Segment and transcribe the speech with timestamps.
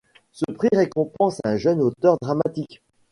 [0.31, 2.81] Ce prix récompense un jeune auteur dramatique.